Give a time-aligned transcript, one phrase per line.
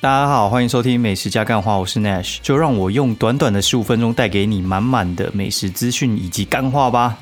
[0.00, 7.18] 大家好，欢迎收听美食加干话，我是 Nash，就让我用短短的十五分钟带给你满满的美食资讯以及干话吧。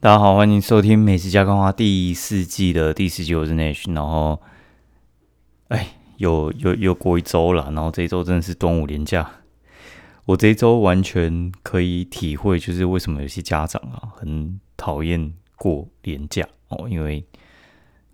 [0.00, 4.38] 大家好，欢迎收听美食加干话第四季的第十集，我是 Nash，然后，
[5.68, 9.30] 哎，又又又过一周了，然后这一周真的是端午连假。
[10.26, 17.22] 我这一周完全可以体会，就是为什么有些家长啊很讨厌过年假哦，因为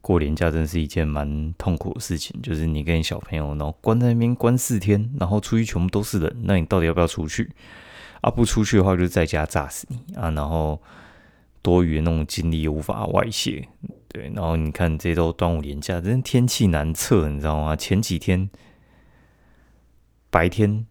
[0.00, 2.42] 过年假真是一件蛮痛苦的事情。
[2.42, 7.52] 就是你跟小朋友，然后关在那边关四天，然后出去全部都是人，那你到底要不要出去？
[8.20, 10.28] 啊，不出去的话，就在家炸死你啊！
[10.32, 10.82] 然后
[11.62, 13.68] 多余的那种精力无法外泄，
[14.08, 14.28] 对。
[14.34, 17.76] 然后你看这周端午连假，真天气难测，你知道吗？
[17.76, 18.50] 前几天
[20.28, 20.84] 白天。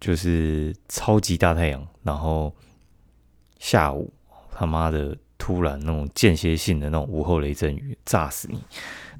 [0.00, 2.54] 就是超级大太阳，然后
[3.58, 4.12] 下午
[4.58, 8.58] 他妈的突然那种间歇性的那种午后雷阵雨炸死你，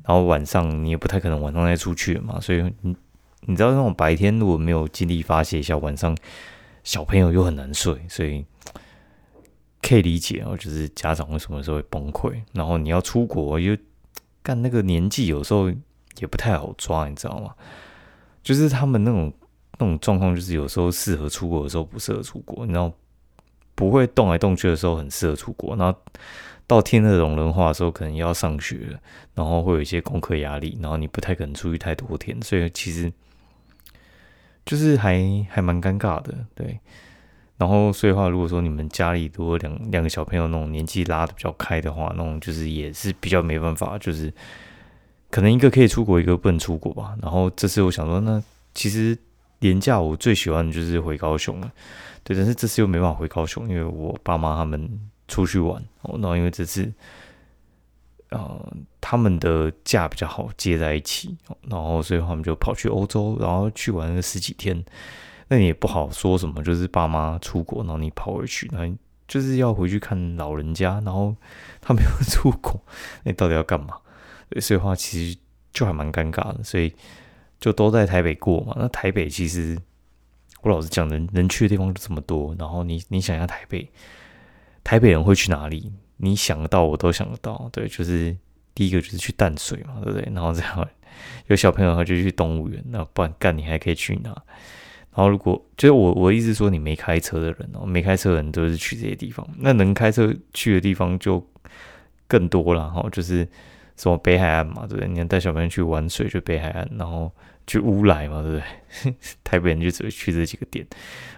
[0.05, 2.97] 然后晚上你也不太可能晚上再出去嘛，所以你
[3.43, 6.17] 你知道那种白天如果没有精力发泄一下，晚上
[6.83, 8.45] 小朋友又很难睡，所以
[9.81, 13.77] 可以理解哦，就是家长为什么时候会崩溃，然后你要出国又
[14.43, 15.71] 干那个年纪有时候
[16.19, 17.55] 也不太好抓，你知道吗？
[18.43, 19.33] 就是他们那种。
[19.81, 22.93] 那种状况就是有时候适合出国的时候不适合出国，然后
[23.79, 25.95] 不会动来动去的时候很适合出国，那
[26.67, 28.99] 到天热融人化的时候可能要上学，
[29.37, 33.13] 然后会有一些功课压力，然后你不太可能出去太多天，所以其实
[34.67, 36.81] 就是还还蛮尴尬的，对。
[37.57, 44.35] 然后所以话，如果说你们家里如果两两个小朋友那种年纪拉的比较开的话，那种就是也是比较没办法，就是
[45.31, 47.17] 可能一个可以出国，一个不能出国吧。
[47.23, 48.43] 然后这次我想说，那
[48.75, 49.17] 其实。
[49.61, 51.73] 年假我最喜欢的就是回高雄了，
[52.29, 54.87] 对，但是这次又没办法回高雄，因为我爸妈他们
[55.29, 56.15] 出去玩哦。
[56.19, 56.93] 那因为这次，
[58.29, 64.85] 呃，他们的假比较好接在一起，然后所以他们就跑去欧洲，然后去玩了十几天。
[65.49, 68.87] 那你也不好说什么，就是爸妈出国，然后你跑回去，那
[69.27, 71.35] 就是要回去看老人家，然后
[71.81, 72.79] 他没有出国，
[73.25, 73.95] 那到底要干嘛？
[74.61, 75.39] 所以话其实
[75.73, 76.95] 就还蛮尴尬的，所以。
[77.61, 78.73] 就都在台北过嘛？
[78.79, 79.77] 那台北其实
[80.63, 82.55] 我老实讲，人人去的地方就这么多。
[82.59, 83.89] 然后你你想一下台北，
[84.83, 85.93] 台北人会去哪里？
[86.17, 87.69] 你想得到，我都想得到。
[87.73, 88.37] 对，就是
[88.75, 90.29] 第一个就是去淡水嘛，对不对？
[90.35, 90.89] 然后这样
[91.47, 92.83] 有小朋友的话就去动物园。
[92.89, 94.31] 那不然干你还可以去哪？
[95.15, 99.49] 然后如果就是我我意思说你没开车的人哦，没开车的人都是去这些地方。
[99.59, 101.45] 那能开车去的地方就
[102.27, 103.47] 更多了哈，就是。
[103.99, 105.09] 什么北海岸嘛，对不对？
[105.09, 107.31] 你要带小朋友去玩水，就北海岸，然后
[107.67, 109.15] 去乌来嘛，对不对？
[109.43, 110.87] 台北人就只会去这几个点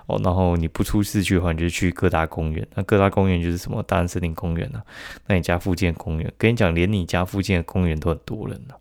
[0.07, 0.21] 哦。
[0.23, 2.69] 然后你不出市区的话，你就去各大公园。
[2.75, 4.85] 那各大公园就是什么大安森林公园啊，
[5.27, 8.75] 那你家附近的公园，跟你讲，连你家附近的公园都很多人呢。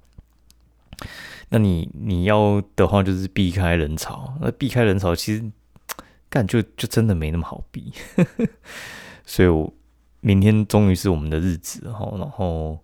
[1.48, 4.34] 那你你要的话，就是避开人潮。
[4.42, 5.44] 那避开人潮，其实
[6.30, 7.94] 干就就真的没那么好避。
[9.26, 9.74] 所以我
[10.20, 12.78] 明天终于是我们的日子哈，然后。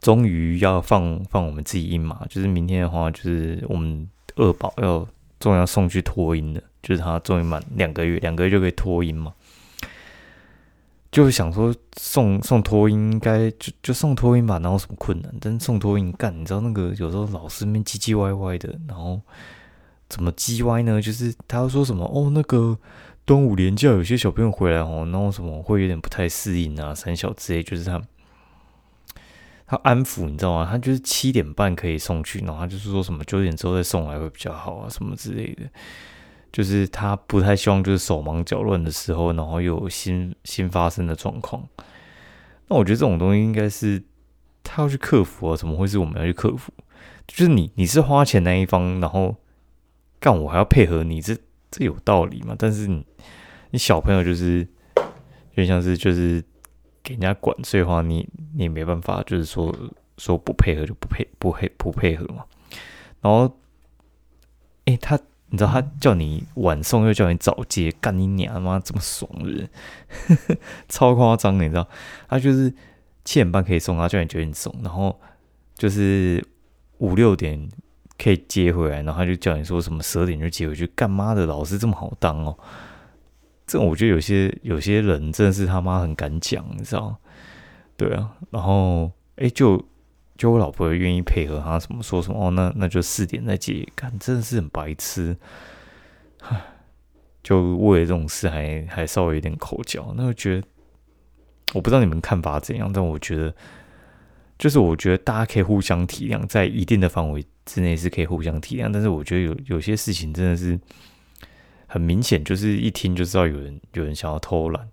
[0.00, 5.06] 终于要放放我们自己音嘛，就是明天的话，就是我们二宝要
[5.38, 9.34] 终于要送去托音了，就是他终于满两个月，两个月就可以托音嘛。
[11.12, 15.34] 就想说送送托音，应该就就送托音吧，哪有什么困难？
[15.38, 19.20] 但是送托音干，你知道那个有时候老师面唧唧歪歪的，然后
[20.08, 21.02] 怎么唧歪呢？
[21.02, 22.78] 就是他说什么哦，那个
[23.26, 28.00] 端午连假有些小朋友回来哦，然后什么会有点不太适应啊，三小之类，就是他。
[29.70, 30.66] 他安抚你知道吗？
[30.68, 35.62] 他就是七点半可以送去，然后他就是说什么九点之后再送来会比较好啊，什么之类的。
[36.50, 41.68] 就是他不太希望就是手忙脚乱的时候，然后又有新新发生的状况。
[42.66, 44.02] 那我觉得这种东西应该是
[44.64, 46.72] 他要去克服啊，怎么会是我们要去克服？
[47.28, 49.36] 就是你你是花钱那一方，然后
[50.18, 51.36] 干我还要配合你，这
[51.70, 52.56] 这有道理吗？
[52.58, 53.06] 但是你
[53.70, 54.66] 你小朋友就是
[55.56, 56.42] 就像是就是。
[57.02, 59.74] 给人家管，所以话你你也没办法，就是说
[60.18, 62.44] 说不配合就不配不配不配合嘛。
[63.20, 63.56] 然后，
[64.84, 65.18] 哎，他
[65.50, 69.68] 你知道他叫你晚送又叫你早接，干你娘妈这么爽的人，
[70.88, 71.88] 超夸张你知道？
[72.28, 72.72] 他就是
[73.24, 75.18] 七点半可以送，他叫你九点送，然后
[75.74, 76.42] 就是
[76.98, 77.68] 五六点
[78.16, 82.56] 可以接回来，然后他就叫你说什么十二点就接回去，干妈的老师这么好当哦？
[83.70, 87.16] 这我觉得有些有些人真的是他妈很敢讲，你知道？
[87.96, 89.80] 对啊，然后哎，就
[90.36, 95.36] 就我老婆也愿意配合他，什么说什么哦，那那就四点再接，干真的是很白痴，
[96.40, 96.60] 唉，
[97.44, 100.66] 就为了这种事还还稍微有点口角，那我觉得
[101.72, 103.54] 我不知道你们看法怎样，但我觉得，
[104.58, 108.90] 就是我觉得大家可以互相体谅，在一定的范围之内是可以互相体谅。
[108.92, 110.76] 但是我觉得有有些事情真的是
[111.90, 114.88] 很明显，就是一听就知道有人有人想要偷懒，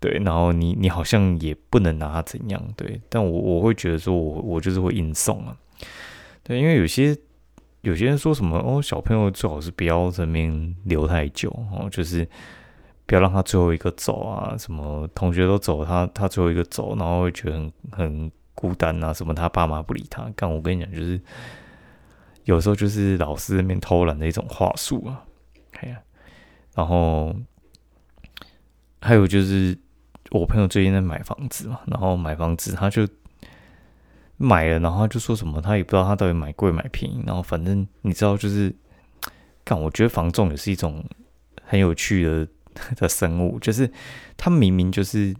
[0.00, 3.00] 对，然后你你好像也不能拿他怎样，对。
[3.08, 5.54] 但我我会觉得说，我我就是会硬送啊，
[6.42, 7.16] 对，因为有些
[7.82, 12.26] 有些人说什么哦，小朋友最好是不要在那边留太久哦，就是。
[13.06, 14.54] 不要让他最后一个走啊！
[14.56, 19.12] 什么同学都走，他他最后一个走，然后会觉得很很孤单啊！
[19.12, 20.30] 什么他爸妈不理他？
[20.36, 21.20] 但我跟你讲，就是
[22.44, 25.24] 有时候就是老师那边偷懒的一种话术啊。
[26.74, 27.34] 然后
[29.00, 29.76] 还有就是
[30.30, 33.06] 我朋友最近在买房子嘛，然后买房子他就
[34.36, 38.74] 买了，然后就说什么他也不知道他到底买贵买便宜，然后反正你知道就是，
[39.64, 41.04] 看我觉得房仲也是一种
[41.62, 42.48] 很有趣的。
[42.94, 43.90] 的生物就是，
[44.36, 45.34] 他明明就是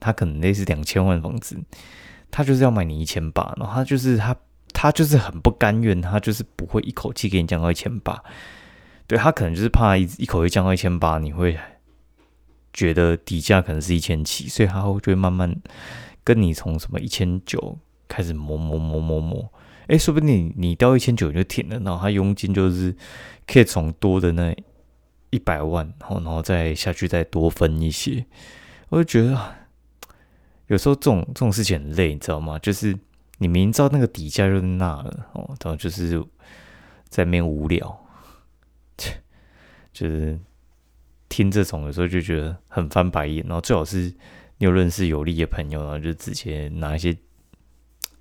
[0.00, 1.56] 他可能类似两千万房子，
[2.28, 4.36] 他就是要买你一千八，然后他就是他
[4.72, 8.20] 他就是很不甘愿，他就是不会一口气给你降到一千八，
[9.06, 11.58] 对他可能就是怕一一口气降到一千八，你会
[12.72, 15.54] 觉得底价可能是一千七，所以他会就会慢慢
[16.22, 19.52] 跟你从什么一千九开始磨磨磨磨磨，
[19.88, 22.94] 哎，说不定你你到一千九就停了，然后他佣金就是
[23.46, 24.54] 可以从多的那。
[25.30, 28.24] 一百万，然后然后再下去再多分一些，
[28.88, 29.36] 我就觉得
[30.68, 32.56] 有时候这种这种事情很累，你知道吗？
[32.60, 32.96] 就是
[33.38, 36.24] 你明知道那个底价就是那了哦，然后就是
[37.08, 38.05] 在那边无聊，
[39.96, 40.38] 就是
[41.30, 44.12] 听这种有时候就觉得很翻白眼，然后最好是
[44.58, 47.16] 你有认识有利的朋友，然后就直接拿一些，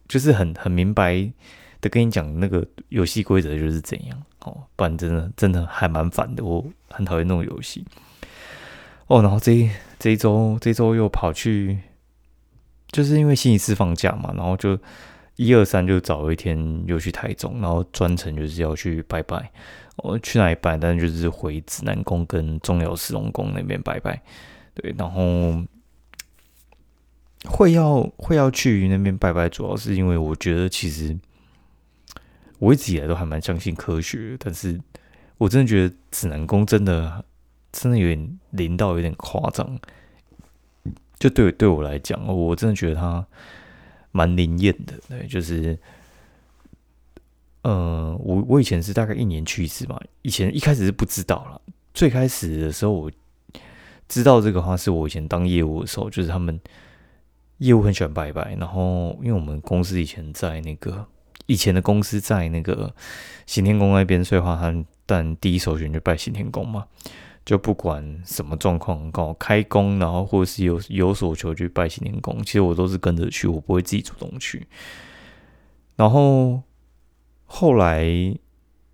[0.07, 1.29] 就是很很明白
[1.81, 1.89] 的。
[1.89, 7.85] 跟你讲那个游戏规则就是怎样哦，不然真的真的还蛮烦的，我很讨厌那种游戏
[9.07, 9.21] 哦。
[9.21, 9.69] 然后这
[9.99, 11.77] 这一周这周又跑去，
[12.87, 14.79] 就是因为星期四放假嘛，然后就
[15.35, 19.51] 一二三就早一天又去台中，然后专程就是要去拜拜。
[19.97, 20.77] 我去哪里拜？
[20.77, 24.21] 但就是回指南宫跟中药石龙宫那边拜拜。
[24.73, 25.63] 对，然后
[27.45, 31.17] 会要会要去那边拜拜，主要是因为我觉得其实。
[32.57, 34.79] 我一直以来都还蛮相信科学，但是
[35.37, 37.23] 我真的觉得指南宫真的
[37.69, 39.77] 真的有点灵到有点夸张。
[41.19, 43.27] 就对对我来讲，我真的觉得它
[44.13, 44.93] 蛮灵验的。
[45.09, 45.77] 对，就是，
[47.65, 49.99] 呃，我我以前是大概一年去一次嘛。
[50.21, 51.59] 以前一开始是不知道了，
[51.93, 53.11] 最开始的时候我
[54.07, 56.59] 知道这个话，是我以前当业务的时候，就是他们
[57.57, 61.05] 业务很喜欢拜拜，然后因为我们公司以前在那个。
[61.47, 62.91] 以前的公司在那个
[63.45, 64.73] 新天宫那边，所以话他
[65.05, 66.83] 但第一首选就拜新天宫嘛，
[67.45, 74.65] 就不管什么状况，刚好开工，然后或者是有有所求去拜新天宫，其实我都是跟着去，我不会自己主动去。
[75.95, 76.59] 然后
[77.55, 78.03] 后来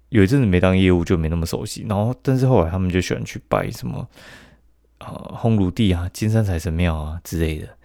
[0.09, 1.85] 有一阵子没当业务，就没那么熟悉。
[1.89, 4.07] 然后但是后来他们就喜欢去拜什么
[4.99, 7.77] 呃烘炉地啊、金山财神庙啊之类的，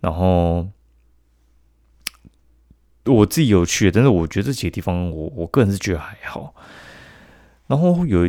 [0.00, 0.68] 然后。
[3.06, 6.54] 我自己有去，但是我觉得这几个地方，我我个人是觉得还好。
[7.66, 8.28] 然后有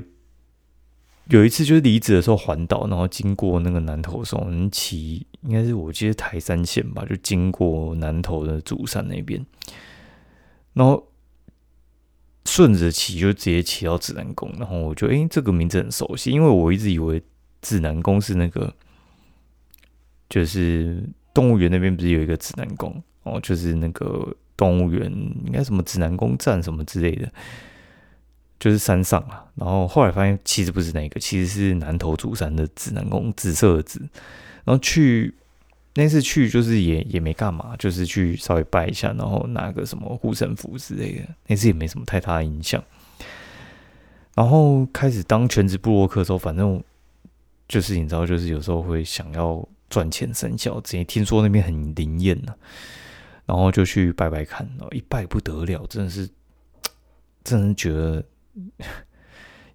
[1.27, 9.45] 有一次就是离职的时候环岛，然后经过那个南投的时候，我们骑应该是我记得台三线吧，就经过南投的主山那边，
[10.73, 11.10] 然后
[12.45, 17.21] 顺着骑就直接骑到指南宫，然后我就哎这个名字很熟悉，因为我一直以为
[17.61, 18.73] 指南宫是那个
[20.29, 24.35] 就是动物园那边不是有一个指南宫哦，就是那个。
[24.57, 25.11] 动物园
[25.47, 27.27] 应该什么指南宫站什么之类的，
[28.59, 29.43] 就是山上啊。
[29.55, 33.99] 然后后来发现其实不是那个，其实是南投主山的指南宫，紫色的紫。
[34.63, 35.33] 然后去
[35.93, 41.27] 那次去就是也也没干嘛，就是去稍微拜一下，然后拿个什么护身符之类的。
[41.47, 42.81] 那次也没什么太大的影响。
[44.33, 46.81] 然后开始当全职部落客的时候，反正
[47.67, 52.55] 就是你知道，就是有时候会想要赚钱生效，直接听说那边很灵验呢。
[53.45, 56.29] 然后就去拜拜看，然后一拜不得了，真的是，
[57.43, 58.23] 真的觉得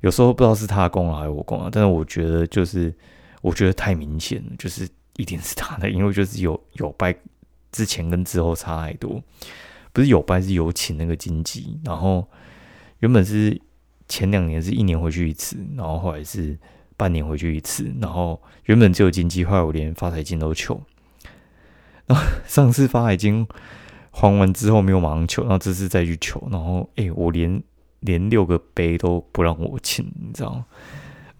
[0.00, 2.94] 有时候不知道是他功劳还是我功劳，但是我觉得就是
[3.42, 7.14] 我觉得太明显了，就是一定是他的，因为就是有有拜
[7.72, 9.22] 之前跟之后差太多，
[9.92, 12.26] 不是有拜是有请那个金鸡，然后
[13.00, 13.60] 原本是
[14.08, 16.58] 前两年是一年回去一次，然后后来是
[16.96, 20.80] 半年回去一次，然后原本只有金鸡，后来我连发财金都求。
[22.06, 23.46] 然后 上次发海金
[24.10, 27.62] 还完之后没有马上求，然后这次再去求，然后哎，我连
[28.00, 30.64] 连六个杯都不让我请，你知道？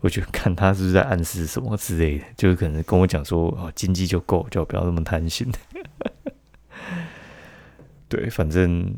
[0.01, 5.51] 我就看他是不是在暗示什么之类的，就是可能跟我讲说哦，经济就够，就不要那么贪心。
[8.09, 8.95] 对，反正，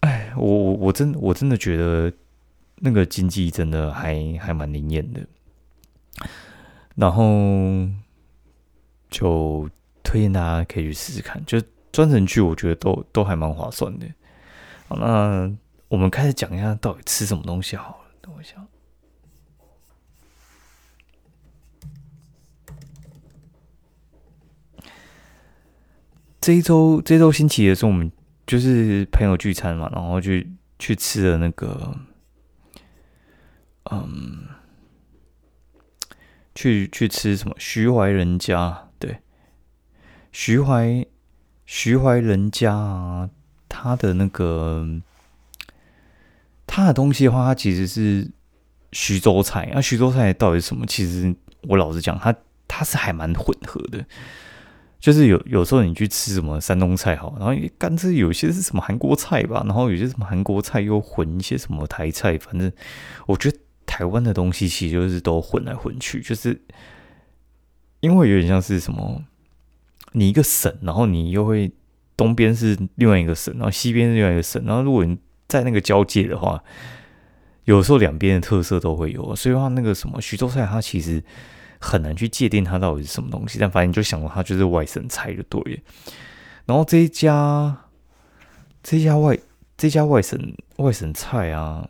[0.00, 2.12] 哎，我我我真我真的觉得
[2.76, 5.26] 那个经济真的还还蛮灵验的，
[6.96, 7.88] 然后
[9.08, 9.68] 就
[10.02, 11.58] 推荐大家可以去试试看，就
[11.90, 14.06] 专程去，我觉得都都还蛮划算的。
[14.88, 15.50] 好，那
[15.88, 17.96] 我们开始讲一下到底吃什么东西好了。
[18.20, 18.56] 等我一下。
[26.46, 28.08] 这一周，这周星期的时候，我们
[28.46, 30.48] 就是朋友聚餐嘛，然后去
[30.78, 31.96] 去吃了那个，
[33.90, 34.44] 嗯，
[36.54, 37.56] 去去吃什么？
[37.58, 39.18] 徐怀人家，对，
[40.30, 41.04] 徐怀
[41.64, 43.28] 徐怀人家啊，
[43.68, 44.86] 他的那个
[46.64, 48.30] 他的东西的话，他其实是
[48.92, 49.72] 徐州菜。
[49.74, 50.86] 那徐州菜到底是什么？
[50.86, 52.32] 其实我老实讲，他
[52.68, 54.06] 他是还蛮混合的。
[54.98, 62.72] 就是有有时候你去吃什么山东菜哈，然后干脆有些是什么韩国菜吧，然后有些什么韩国菜又混一些什么台菜，反正
[63.26, 66.60] 我觉得台湾的东西其实就是都混来混去，就是
[68.00, 69.22] 因为有点像是什么，
[70.12, 71.70] 你一个省，然后你又会
[72.16, 76.64] 东边是另外一个省，然后西边是另外一个省，然后如果你在那个交界的话，
[77.64, 81.22] 有时候两边的特色都会有，所以话那个什么徐州菜它其实。
[81.86, 85.82] 很难去界定它到底是什么东西，但反正你就想到它就是外省菜就对。
[86.64, 87.84] 然后这一家，
[88.82, 89.38] 这家外
[89.76, 91.88] 这家外省外省菜啊，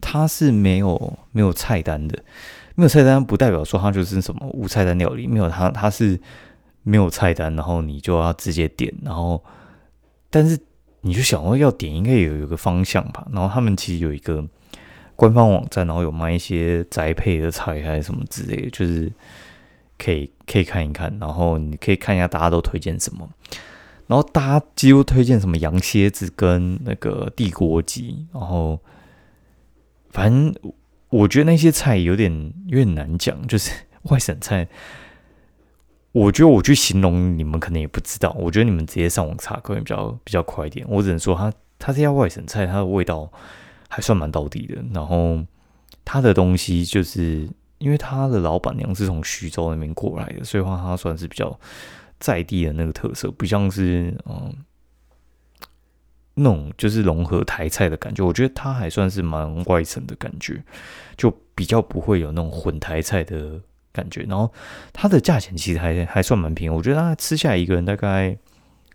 [0.00, 2.24] 它是没有没有菜单的，
[2.74, 6.20] 没有菜单不代表说它就是什么无菜单料理，没有它它是
[6.82, 9.42] 没有菜单，然后你就要直接点，然后
[10.30, 10.58] 但是。
[11.06, 13.28] 你就想说要点，应该有有个方向吧。
[13.30, 14.42] 然后他们其实有一个
[15.16, 19.10] 官方网站，然后有卖一些宅配的菜还是什么之类的，就是
[19.98, 21.16] 可以可以看一看。
[21.20, 23.28] 然后你可以看一下大家都推荐什么。
[24.06, 28.26] 然后大家几乎推荐什么羊蝎子跟那个地锅鸡。
[28.32, 28.78] 然后
[30.10, 30.54] 反正
[31.08, 33.70] 我觉得那些菜有点有点难讲，就是
[34.02, 34.68] 外省菜。
[36.12, 40.86] 我觉得我去形容你们可能也不知道，我觉得你们直接上网查可能比较比较快一点。
[40.88, 43.32] 我只能说，它它这家外省菜，它的味道
[43.94, 44.82] 还算蛮到底的。
[44.92, 45.40] 然后
[46.04, 47.48] 他的东西就是
[47.78, 51.58] 因为他的老板娘是从徐州那边过来的，所以话他算是比较
[52.18, 54.52] 在地的那个特色，不像是嗯
[56.34, 58.24] 那种就是融合台菜的感觉。
[58.24, 60.62] 我觉得它还算是蛮外省的感觉，
[61.16, 63.60] 就比较不会有那种混台菜的。
[63.94, 64.52] 感觉，然后
[64.92, 68.36] 它的价钱其实还还算蛮便宜，我觉得它吃下来一个人大概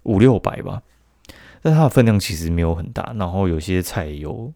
[0.04, 0.82] 五六百吧，
[1.62, 4.54] 但它的分量其实没有很大，然后有些菜有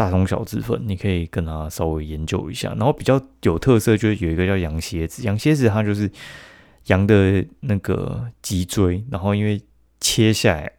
[0.00, 2.70] 大同小之分，你可以跟他稍微研究一下。
[2.70, 6.10] 然后比较有特色就是有一个叫羊蝎子，羊蝎子它就是
[6.86, 9.60] 羊的那个脊椎，然后因为
[10.00, 10.72] 切下来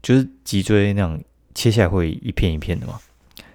[0.00, 1.20] 就是脊椎那样
[1.52, 3.00] 切下来会一片一片的嘛，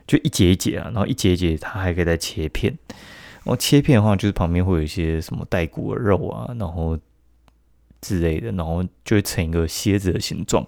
[0.05, 2.77] 就一节一节啊，然后一节一节它还可以再切片。
[2.89, 6.99] 然后切片的话，就是旁边会有一些什么带骨的肉啊，然后
[8.01, 10.67] 之类的，然后就会成一个蝎子的形状，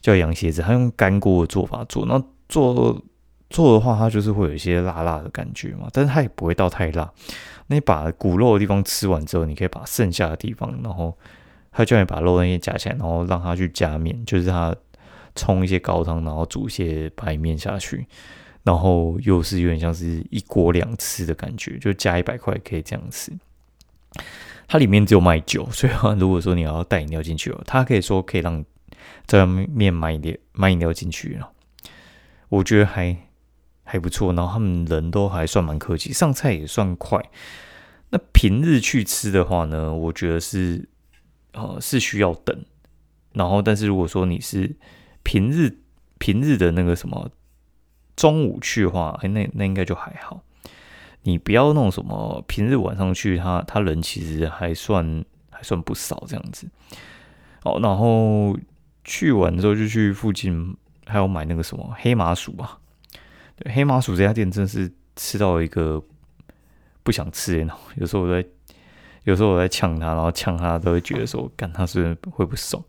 [0.00, 0.62] 叫羊蝎子。
[0.62, 3.02] 它用干锅的做法做，然后做
[3.50, 7.12] 做的话，它就是会有一些辣辣的感觉嘛，但是它也不会到太辣。
[7.68, 11.16] 那你把骨肉的地方吃完之后，你可以把剩下的地方，然后
[11.72, 14.74] 他叫你把肉那些夹起来，然后让它去加面，就是它
[15.34, 18.06] 冲一些高汤，然后煮一些白面下去。
[18.62, 23.30] 然后又是有点像是一锅两吃的感觉，就加一百块可以这样吃。
[24.66, 28.64] 它里面只有卖酒，所以如果说你要带饮料进去哦，它可以说可以让
[29.26, 31.48] 在外面买饮料买饮料进去了。
[32.48, 33.16] 我觉得还
[33.86, 37.24] 还不错，然后他们人都还算蛮客气，上菜也算快。
[38.10, 40.86] 那平日去吃的话呢，我觉得是
[41.54, 42.64] 呃是需要等。
[43.32, 44.76] 然后，但是如果说你是
[45.22, 45.78] 平日
[46.18, 47.30] 平日的那个什么。
[48.16, 50.40] 中午去的话，哎，那那应该就还好。
[51.24, 56.66] 你不要弄什么平日晚上去，他他人其实还算还算不少这样子。
[57.64, 58.56] 哦，然后
[59.04, 60.74] 去完之后就去附近，
[61.04, 62.78] 还有买那个什么黑麻薯啊。
[63.56, 66.02] 对，黑麻薯这家店真是吃到一个
[67.02, 67.74] 不想吃的。
[67.96, 68.46] 有时候我在
[69.24, 72.82] 有时候我在呛他，然后呛他都会觉得说，干他是会不爽。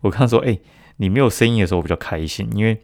[0.00, 0.58] 我看说，哎，
[0.96, 2.80] 你没有生意的时候我比较开心，因为。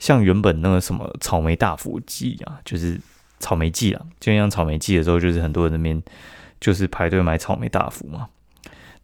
[0.00, 2.98] 像原本那个什么草莓大福季啊，就是
[3.38, 6.02] 草莓季啊，就像草莓季的时候，就是很多人那边
[6.58, 8.26] 就是排队买草莓大福嘛。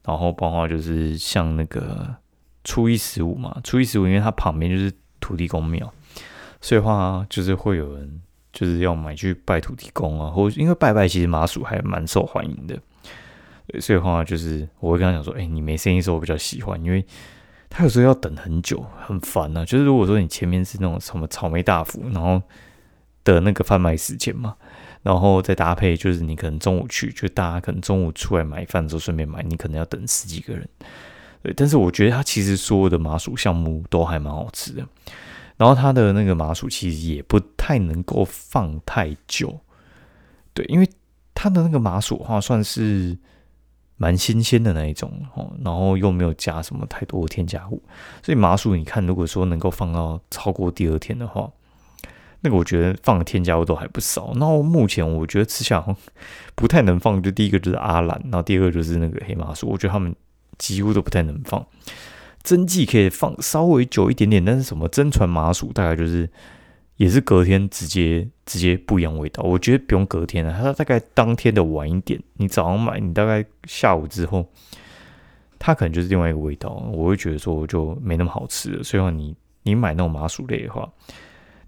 [0.06, 2.16] 然后包括就是像那个
[2.64, 4.90] 初一十五嘛，初一十五，因为它旁边就是
[5.20, 5.92] 土地公庙，
[6.66, 8.20] 所以话就是会有人
[8.52, 12.76] 就是要买去拜土地公啊，或因为拜拜其实麻薯还蛮受欢迎的，
[13.80, 17.06] 所以话就是我会跟他讲说，哎，你没声音时候我比较喜欢，因为
[17.70, 19.64] 他有时候要等很久，很烦呐。
[19.64, 22.42] 就是如果说你前面是那种什么草莓大福，然后
[23.22, 24.56] 的那个贩卖时间嘛。
[25.04, 30.68] 然后再搭配，就是你可能中午去，就大家可能中午出来买饭的时候顺便买，你可能要等十几个人。
[31.44, 34.84] 对，但是我觉得他其实所有的麻薯项目都还蛮好吃的。
[35.56, 39.60] 然后它的那个麻薯其实也不太能够放太久，
[40.54, 40.88] 对，因为
[41.34, 43.16] 它的那个麻薯的话算是
[43.96, 47.82] 蛮新鲜的那一种哦，然后又没有加什么太多的添加物，
[48.22, 51.50] 所以麻薯你看，如果说能够放到超过第二天的话。
[52.42, 55.84] 那个我觉得放的添加物都还不少，然后目前我觉得吃下
[56.54, 60.14] 不太能放，就第一个就是阿兰，然后第二个就是那个黑麻薯，我觉得他们
[60.58, 61.66] 几乎都不太能放。
[62.46, 66.30] 蒸剂可以放稍微久一点点，但是什么真传麻薯大概就是
[66.96, 69.42] 也是隔天直接直接不一样味道。
[69.42, 74.46] 我觉得不用隔天了，它大概当天的晚一点，你早上买，你大概下午之后，
[75.58, 76.70] 它可能就是另外一个味道。
[76.94, 78.84] 我会觉得说我就没那么好吃了。
[78.84, 80.88] 所以你你买那种麻薯类的话。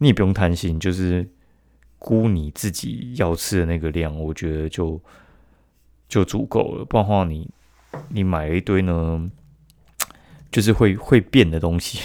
[0.01, 1.29] 你也不用贪心，就是
[1.99, 5.01] 估你自己要吃的那个量，我觉得就
[6.09, 6.85] 就足够了。
[6.85, 7.51] 不然的话，你
[8.11, 9.29] 你买一堆呢，
[10.51, 11.99] 就是会会变的东西，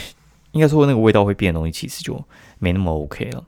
[0.51, 2.23] 应该说那个味道会变的东西，其实就
[2.59, 3.45] 没那么 OK 了。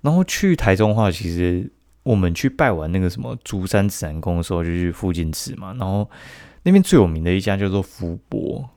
[0.00, 1.70] 然后去台中的话，其实
[2.02, 5.74] 我们去拜完那个什么竹山自然宫的时候，就去附近吃嘛。
[5.78, 6.08] 然后
[6.62, 8.70] 那边最有名的一家叫做福伯。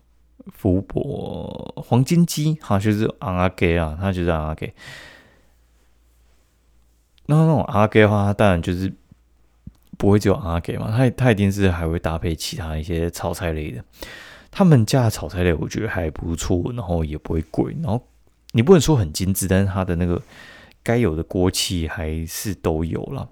[0.51, 4.73] 福伯黄金鸡，好像就是阿给啊，他就是阿给。
[7.27, 8.91] 那那种阿给的话，当然就是
[9.95, 13.83] 不会只有阿给嘛，他他一定是还会搭配其他一些炒菜类的。
[14.59, 18.05] 他们家的炒菜类我觉得还不错，然后也不会贵，然后
[18.51, 20.21] 你不能说很精致，但是它的那个
[20.83, 23.29] 该有的锅气还是都有了。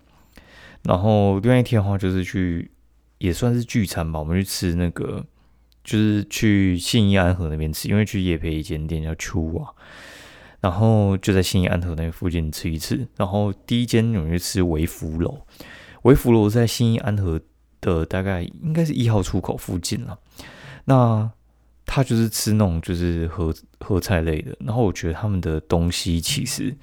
[0.84, 2.72] 然后另外一天的话，就是去
[3.18, 5.26] 也算是聚餐吧，我们去吃那个。
[5.84, 9.72] 就是去信义安和那边吃，因为去夜配一间店叫秋啊，
[10.60, 13.08] 然后就在信义安和那附近吃一次。
[13.16, 15.42] 然后第一间我们去吃维福楼，
[16.02, 17.40] 维福楼在信义安和
[17.80, 20.20] 的大概应该是一号出口附近了。
[20.90, 21.32] 那
[21.86, 26.76] 他就是吃那种就是和和菜类的，然后我觉得他们的东西其实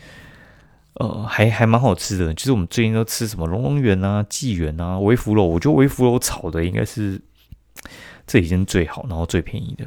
[0.95, 2.33] 呃还还蛮好吃的。
[2.33, 7.21] 就是我们最近都吃什么龙龙园啊、纪元啊、微福楼，我觉得微福楼炒的应该是。
[8.27, 9.85] 这已经最好，然后最便宜的。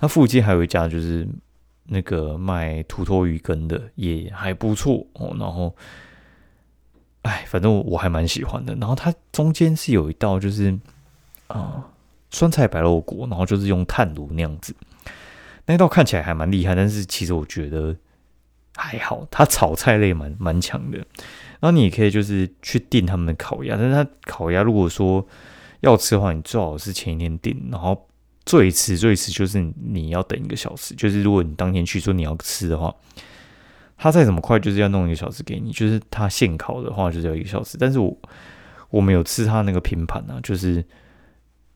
[0.00, 1.24] 那附近还有一家，就是
[1.84, 5.36] 那个卖土托鱼羹的，也还不错哦。
[5.38, 5.76] 然后，
[7.22, 8.74] 哎，反正我还蛮喜欢的。
[8.74, 10.76] 然后它中间是有一道，就是
[11.46, 11.86] 啊
[12.30, 14.74] 酸菜白肉锅，然后就是用炭炉那样子。
[15.66, 17.96] 那道看起来还蛮厉害，但是其实我觉得
[18.76, 19.26] 还好。
[19.30, 20.98] 它炒菜类蛮蛮强的。
[21.60, 25.26] 然后你也可以就是去订他们的烤鸭，但是它烤鸭如果说。
[25.82, 28.06] 要吃的话，你最好是前一天订，然后
[28.44, 30.94] 最迟最迟就是你要等一个小时。
[30.94, 32.94] 就是如果你当天去说你要吃的话，
[33.96, 35.72] 他再怎么快就是要弄一个小时给你。
[35.72, 37.78] 就是他现烤的话就是要一个小时。
[37.80, 38.14] 但是我
[38.90, 40.84] 我没有吃他那个拼盘啊，就是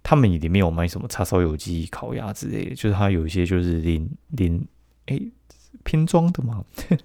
[0.04, 4.64] 他们里面有卖什么叉烧有机烤鸭之类的，就是它有一些就是连连
[5.06, 5.20] 哎
[5.82, 6.64] 拼装的嘛，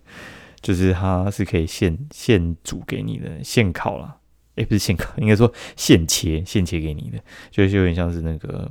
[0.61, 4.17] 就是它是可以现现煮给你的，现烤了。
[4.55, 8.69] 也不是现烤，应该说现切，现切给你的，就是有点像是那个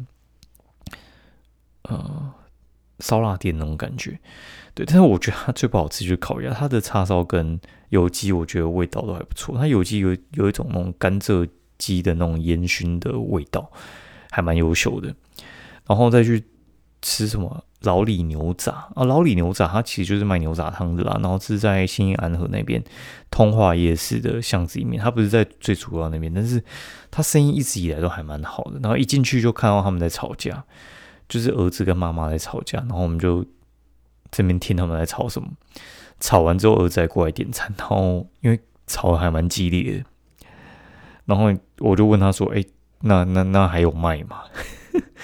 [1.85, 2.31] 呃
[2.99, 4.21] 烧腊店那种感觉。
[4.75, 9.57] 对，但是我觉得它最不好吃就是烤鸭，它的叉烧跟油鸡，我觉得味道都还不错。
[9.57, 13.73] 它油鸡有有一种那种甘蔗鸡的那种烟熏的味道，
[14.31, 15.15] 还蛮优秀的。
[15.87, 16.45] 然后再去
[17.03, 17.65] 吃什么？
[17.83, 21.17] 老李牛杂啊，老李牛杂，它其实就是卖牛杂汤的啦。
[21.23, 22.83] 然后是在新安河那边
[23.31, 26.61] 通化夜市的巷子里面，它不是在最主要那边，但是
[27.09, 28.81] 它生意一直以来都还蛮好的。
[28.83, 30.65] 然后一进去就看到他们在吵架，
[31.29, 32.81] 就是儿子跟妈妈在吵架。
[32.81, 33.47] 然后我们就
[34.33, 35.49] 这边听他们在吵什么，
[36.19, 40.05] 吵完之后儿子还过来点餐，然后因为吵的还蛮激烈的，
[41.27, 42.65] 然后我就问他说：“哎，
[43.01, 44.43] 那那那还有卖吗？”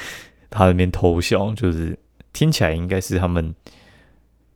[0.50, 1.98] 他那边偷笑，就是。
[2.36, 3.54] 听起来应该是他们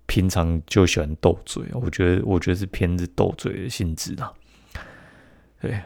[0.06, 4.32] 平常就喜欢斗嘴，我觉得我觉得是偏是斗嘴的性质啦。
[5.60, 5.80] 对，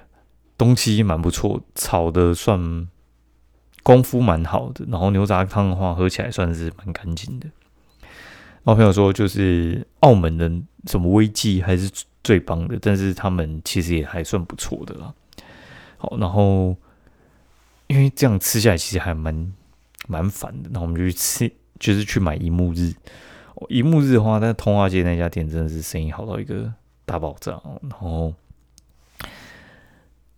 [0.56, 2.88] 东西蛮不错，炒的算
[3.82, 7.46] 功夫蛮好的，然后牛杂汤的话喝起来算是蛮干净的。
[8.62, 10.50] 我朋友说，就是澳门的
[10.86, 11.90] 什么威记还是
[12.24, 15.12] 最棒的，但是他们其实也还算不错的啦。
[15.98, 16.74] 好，然后
[17.92, 19.52] 因为这样吃下来其实还蛮
[20.08, 21.52] 蛮烦的，那我们就去吃。
[21.80, 22.94] 就是去买一幕日，
[23.68, 26.72] 一幕日花，但通化街那家店真的是生意好到一个
[27.04, 27.60] 大爆炸。
[27.80, 28.32] 然后，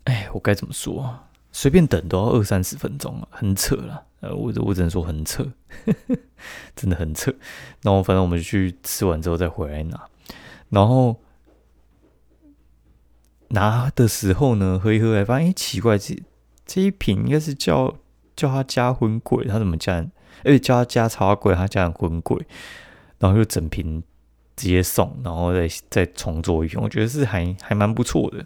[0.05, 1.29] 哎，我该怎么说啊？
[1.53, 4.07] 随便等都要二三十分钟啊，很扯了。
[4.21, 5.47] 呃，我我只能说很扯，
[6.75, 7.31] 真的很扯。
[7.83, 10.09] 然后反正我们就去吃完之后再回来拿。
[10.71, 11.21] 然后
[13.49, 16.19] 拿的时候呢，喝一喝，还发现哎，奇怪，这
[16.67, 17.95] 这一瓶应该是叫
[18.37, 20.05] 叫他加荤贵，他怎么加？
[20.45, 22.45] 而且叫他加超贵，他加荤贵。
[23.19, 24.03] 然后就整瓶
[24.57, 28.45] 直接送，然后再再重做一瓶，我觉得是还还蛮不错的。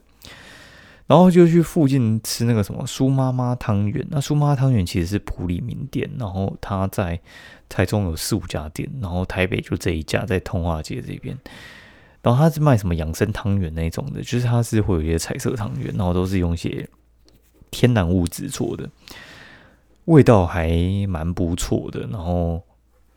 [1.06, 4.06] 然后就去附近吃那个什么苏妈妈汤圆。
[4.10, 7.18] 那苏妈妈汤圆其实是普里名店，然后他在
[7.66, 11.36] 台中有四五家店，然后台北就这一家在通化街这边。
[12.20, 16.86] 然后他是卖什么养生汤圆那种的，就是他是会有一些彩色汤圆，然后都是用一些
[17.70, 18.88] 天然物质做的，
[20.06, 20.70] 味道还
[21.08, 22.00] 蛮不错的。
[22.08, 22.62] 然后，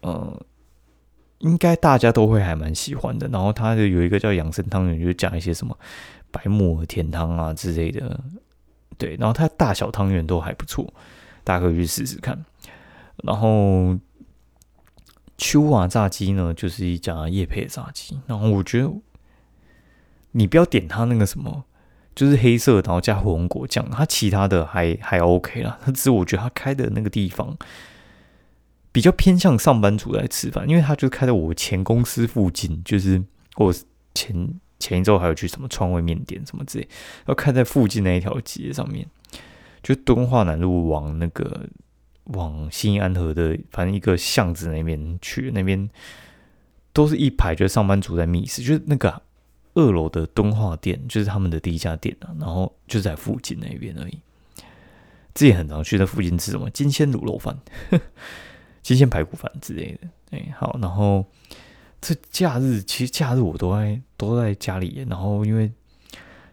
[0.02, 0.42] 呃。
[1.44, 3.28] 应该大家都会还蛮喜欢的。
[3.30, 5.76] 然后它的有一个叫养生汤圆，就讲一些什么
[6.30, 8.24] 白木耳甜汤啊之类的。
[8.96, 10.94] 对，然后它大小汤圆都还不错，
[11.44, 12.46] 大家可以去试试看。
[13.24, 13.98] 然后
[15.36, 18.20] 秋瓦炸鸡呢，就是一家叶配炸鸡。
[18.28, 18.92] 然后我觉得
[20.34, 21.64] 你不要点它那个什么，
[22.16, 25.78] 就是黑色，然后加火龙果酱，它其他的还还 OK 啦。
[25.84, 27.58] 它 只是我觉得它开的那个地方。
[28.94, 33.24] 比较偏向上班族来吃饭，因为他就开在我前公司附近，就是
[33.56, 33.74] 我
[34.14, 36.86] 前前一周还有去什么川味面店什么之类，
[37.26, 39.08] 要开在附近那一条街上面，
[39.82, 41.70] 就敦化南路往那个
[42.26, 45.90] 往新安河的反正一个巷子那边去，那边
[46.92, 49.22] 都是一排就是上班族在觅食，就是那个
[49.74, 54.20] 二楼的敦化店，就是他们的第一家店啊，然后就在附近那边而已。
[55.34, 57.58] 之前很常去在附近吃什么金鲜卤肉饭。
[58.84, 61.24] 金鲜排骨饭之类的，哎，好，然后
[62.02, 65.72] 这假日其实假日我都在都在家里，然后因为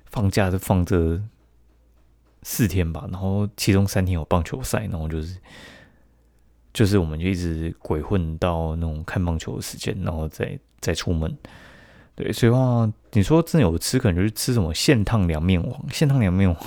[0.04, 1.18] 放假就放这
[2.42, 5.38] 四天吧，然后其中三天有棒球赛，然后就是
[6.74, 11.35] 就是我们就一直鬼混到那种看棒球的时间，然后再再出门。
[12.18, 16.59] 对，所以话你说真的有吃，可能就是吃什么现烫凉面王，现烫凉面王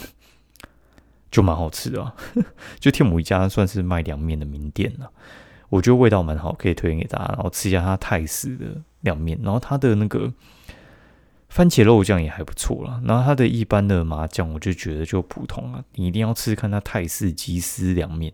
[1.29, 2.13] 就蛮好吃的，
[2.79, 5.11] 就天母一家算是卖凉面的名店了。
[5.67, 7.25] 我觉得味道蛮好，可以推荐给大家。
[7.33, 10.31] 然后吃一下它泰式的凉面，然后它的那个
[11.49, 13.01] 番茄肉酱也还不错啦。
[13.03, 15.83] 然后它的一般的麻酱，我就觉得就普通了。
[15.95, 18.31] 你一定要吃看它泰式鸡丝凉面，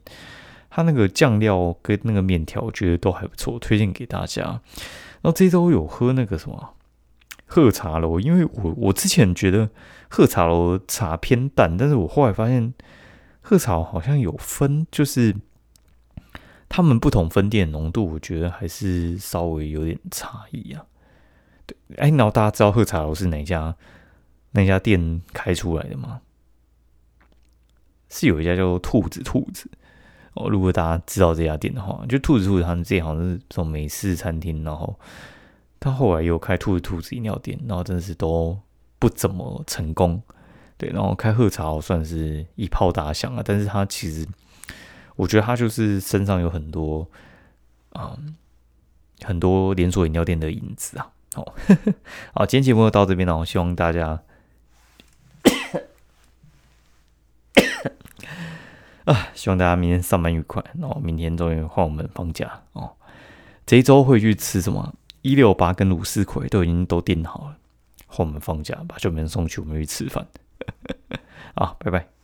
[0.70, 4.44] 它那个酱料跟那个面条，我觉得都还不错，推荐给大家。
[4.44, 6.76] 然后这周有喝那个什么
[7.48, 9.72] 喝茶楼，因为我我之前觉得
[10.08, 12.72] 喝茶楼茶偏淡，但是我后来发现
[13.42, 15.36] 喝茶好像有分，就是。
[16.70, 20.84] 他们不同分店浓度，我觉得还是稍微有点差异啊。
[21.66, 23.74] 对，哎，然后大家知道喝茶楼是哪家
[24.52, 26.20] 那家店开出来的吗？
[28.10, 29.72] 是有一家叫兔子兔子
[30.34, 30.50] 哦。
[30.50, 35.00] 如果大家知道这家店的话，就兔子兔子他们这好像是这种美式餐厅，然后
[35.80, 38.60] 他后来又开兔子兔子饮料店，然后真的是都
[39.00, 40.22] 不怎么成功。
[40.78, 44.28] 对，然后开喝茶算是一炮打响了，但是他其实。
[45.16, 47.10] 我觉得他就是身上有很多，
[47.96, 48.36] 嗯，
[49.24, 51.10] 很多连锁饮料店的影子啊。
[51.34, 51.56] 好，
[52.36, 53.36] 好，今天节目就到这边了。
[53.36, 54.22] 我希望大家，
[59.06, 60.64] 啊，希望大家明天上班愉快。
[60.80, 62.92] 然后明天终于换我们放假哦。
[63.66, 64.94] 这一周会去吃什么？
[65.22, 67.58] 一六八跟鲁斯奎都已经都订好了，
[68.06, 70.26] 后我们放假，把这边送去，我们去吃饭。
[71.56, 72.17] 好，拜拜。